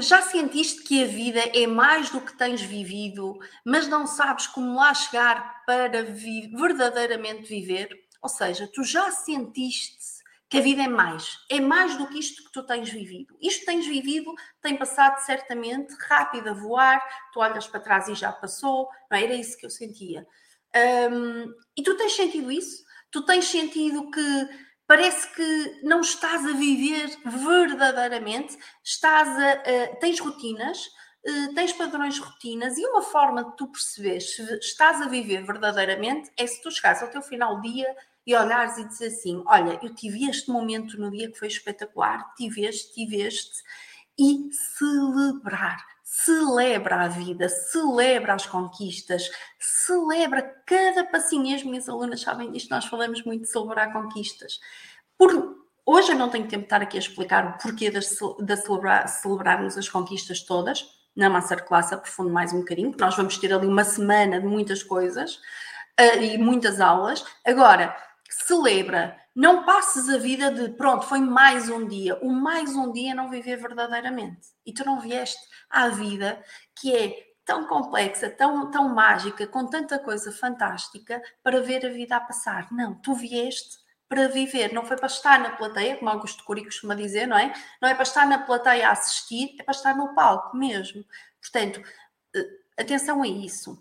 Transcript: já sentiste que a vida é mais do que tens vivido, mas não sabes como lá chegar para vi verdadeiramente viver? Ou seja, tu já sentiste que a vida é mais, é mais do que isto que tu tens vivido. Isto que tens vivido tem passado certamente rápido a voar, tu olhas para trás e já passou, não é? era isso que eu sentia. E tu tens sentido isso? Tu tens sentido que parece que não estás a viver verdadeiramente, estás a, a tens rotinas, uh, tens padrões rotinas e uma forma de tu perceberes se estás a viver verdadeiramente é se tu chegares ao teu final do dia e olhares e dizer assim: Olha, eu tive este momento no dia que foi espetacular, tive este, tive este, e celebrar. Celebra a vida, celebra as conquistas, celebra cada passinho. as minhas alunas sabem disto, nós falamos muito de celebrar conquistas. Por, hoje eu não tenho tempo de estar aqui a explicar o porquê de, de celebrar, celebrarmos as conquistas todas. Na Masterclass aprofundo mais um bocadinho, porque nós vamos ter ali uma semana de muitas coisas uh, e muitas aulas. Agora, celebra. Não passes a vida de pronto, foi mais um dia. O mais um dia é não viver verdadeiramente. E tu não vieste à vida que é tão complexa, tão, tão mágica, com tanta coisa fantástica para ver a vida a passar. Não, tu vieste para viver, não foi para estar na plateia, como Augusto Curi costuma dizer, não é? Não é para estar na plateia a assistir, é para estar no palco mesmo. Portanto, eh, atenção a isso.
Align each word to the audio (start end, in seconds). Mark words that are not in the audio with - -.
já 0.00 0.22
sentiste 0.22 0.82
que 0.82 1.02
a 1.02 1.06
vida 1.06 1.40
é 1.54 1.66
mais 1.66 2.10
do 2.10 2.20
que 2.20 2.36
tens 2.36 2.60
vivido, 2.60 3.38
mas 3.64 3.86
não 3.88 4.06
sabes 4.06 4.46
como 4.46 4.74
lá 4.74 4.92
chegar 4.94 5.64
para 5.64 6.02
vi 6.02 6.48
verdadeiramente 6.48 7.48
viver? 7.48 7.88
Ou 8.22 8.28
seja, 8.28 8.68
tu 8.72 8.84
já 8.84 9.10
sentiste 9.10 10.20
que 10.48 10.58
a 10.58 10.60
vida 10.60 10.82
é 10.82 10.88
mais, 10.88 11.38
é 11.48 11.60
mais 11.60 11.96
do 11.96 12.08
que 12.08 12.18
isto 12.18 12.44
que 12.44 12.52
tu 12.52 12.64
tens 12.64 12.90
vivido. 12.90 13.36
Isto 13.40 13.60
que 13.60 13.66
tens 13.66 13.86
vivido 13.86 14.34
tem 14.60 14.76
passado 14.76 15.18
certamente 15.24 15.94
rápido 16.08 16.50
a 16.50 16.52
voar, 16.52 17.00
tu 17.32 17.38
olhas 17.38 17.68
para 17.68 17.78
trás 17.78 18.08
e 18.08 18.14
já 18.16 18.32
passou, 18.32 18.88
não 19.08 19.16
é? 19.16 19.22
era 19.22 19.34
isso 19.34 19.56
que 19.56 19.64
eu 19.64 19.70
sentia. 19.70 20.26
E 21.76 21.82
tu 21.82 21.96
tens 21.96 22.14
sentido 22.14 22.50
isso? 22.50 22.84
Tu 23.12 23.24
tens 23.24 23.44
sentido 23.44 24.10
que 24.10 24.48
parece 24.90 25.32
que 25.36 25.80
não 25.84 26.00
estás 26.00 26.44
a 26.44 26.50
viver 26.50 27.16
verdadeiramente, 27.24 28.58
estás 28.82 29.28
a, 29.38 29.52
a 29.52 29.96
tens 30.00 30.18
rotinas, 30.18 30.84
uh, 31.24 31.54
tens 31.54 31.72
padrões 31.72 32.18
rotinas 32.18 32.76
e 32.76 32.84
uma 32.84 33.00
forma 33.00 33.44
de 33.44 33.56
tu 33.56 33.68
perceberes 33.68 34.34
se 34.34 34.42
estás 34.56 35.00
a 35.00 35.06
viver 35.06 35.46
verdadeiramente 35.46 36.32
é 36.36 36.44
se 36.44 36.60
tu 36.60 36.72
chegares 36.72 37.00
ao 37.04 37.08
teu 37.08 37.22
final 37.22 37.60
do 37.60 37.62
dia 37.62 37.86
e 38.26 38.34
olhares 38.34 38.78
e 38.78 38.88
dizer 38.88 39.06
assim: 39.06 39.40
Olha, 39.46 39.78
eu 39.80 39.94
tive 39.94 40.28
este 40.28 40.50
momento 40.50 40.98
no 40.98 41.08
dia 41.08 41.30
que 41.30 41.38
foi 41.38 41.46
espetacular, 41.46 42.34
tive 42.34 42.66
este, 42.66 42.92
tive 42.92 43.22
este, 43.22 43.62
e 44.18 44.48
celebrar. 44.76 45.86
Celebra 46.12 47.04
a 47.04 47.08
vida, 47.08 47.48
celebra 47.48 48.34
as 48.34 48.44
conquistas, 48.44 49.30
celebra 49.60 50.42
cada 50.66 51.04
passinho. 51.04 51.54
as 51.54 51.62
minhas 51.62 51.88
alunas 51.88 52.22
sabem 52.22 52.50
disto, 52.50 52.68
nós 52.68 52.84
falamos 52.84 53.22
muito 53.22 53.42
de 53.42 53.48
celebrar 53.48 53.92
conquistas. 53.92 54.58
Por, 55.16 55.64
hoje 55.86 56.10
eu 56.10 56.18
não 56.18 56.28
tenho 56.28 56.48
tempo 56.48 56.62
de 56.62 56.66
estar 56.66 56.82
aqui 56.82 56.96
a 56.96 57.00
explicar 57.00 57.46
o 57.46 57.62
porquê 57.62 57.92
de, 57.92 58.00
de 58.00 58.56
celebrar, 58.56 59.08
celebrarmos 59.08 59.78
as 59.78 59.88
conquistas 59.88 60.42
todas. 60.42 60.84
Na 61.14 61.30
Masterclass 61.30 61.92
aprofundo 61.92 62.30
mais 62.30 62.52
um 62.52 62.58
bocadinho, 62.58 62.90
porque 62.90 63.04
nós 63.04 63.16
vamos 63.16 63.38
ter 63.38 63.52
ali 63.52 63.68
uma 63.68 63.84
semana 63.84 64.40
de 64.40 64.46
muitas 64.48 64.82
coisas 64.82 65.36
uh, 66.00 66.20
e 66.20 66.38
muitas 66.38 66.80
aulas. 66.80 67.24
Agora, 67.46 67.96
celebra. 68.30 69.16
Não 69.34 69.64
passes 69.64 70.08
a 70.08 70.18
vida 70.18 70.50
de 70.50 70.70
pronto, 70.70 71.06
foi 71.06 71.20
mais 71.20 71.68
um 71.68 71.86
dia. 71.86 72.18
O 72.22 72.30
mais 72.30 72.74
um 72.74 72.92
dia 72.92 73.12
é 73.12 73.14
não 73.14 73.30
viver 73.30 73.56
verdadeiramente. 73.56 74.48
E 74.64 74.72
tu 74.72 74.84
não 74.84 75.00
vieste 75.00 75.40
à 75.68 75.88
vida 75.88 76.42
que 76.74 76.94
é 76.94 77.30
tão 77.44 77.66
complexa, 77.66 78.30
tão, 78.30 78.70
tão 78.70 78.94
mágica, 78.94 79.46
com 79.46 79.66
tanta 79.66 79.98
coisa 79.98 80.30
fantástica 80.30 81.20
para 81.42 81.60
ver 81.60 81.84
a 81.84 81.88
vida 81.88 82.16
a 82.16 82.20
passar. 82.20 82.68
Não, 82.70 82.94
tu 82.94 83.14
vieste 83.14 83.78
para 84.08 84.28
viver, 84.28 84.72
não 84.72 84.84
foi 84.84 84.96
para 84.96 85.06
estar 85.06 85.38
na 85.38 85.50
plateia, 85.50 85.96
como 85.96 86.10
Augusto 86.10 86.44
Curi 86.44 86.64
costuma 86.64 86.96
dizer, 86.96 87.26
não 87.26 87.38
é? 87.38 87.52
Não 87.80 87.88
é 87.88 87.94
para 87.94 88.02
estar 88.02 88.26
na 88.26 88.38
plateia 88.38 88.88
a 88.88 88.92
assistir, 88.92 89.54
é 89.58 89.62
para 89.62 89.74
estar 89.74 89.96
no 89.96 90.14
palco 90.14 90.56
mesmo. 90.56 91.04
Portanto, 91.40 91.80
eh, 92.34 92.48
atenção 92.76 93.22
a 93.22 93.28
isso. 93.28 93.78